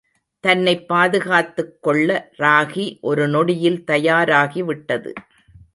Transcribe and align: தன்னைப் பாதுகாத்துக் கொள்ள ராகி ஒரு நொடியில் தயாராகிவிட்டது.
தன்னைப் 0.39 0.87
பாதுகாத்துக் 0.87 1.77
கொள்ள 1.81 2.29
ராகி 2.37 2.99
ஒரு 3.01 3.27
நொடியில் 3.27 3.83
தயாராகிவிட்டது. 3.87 5.13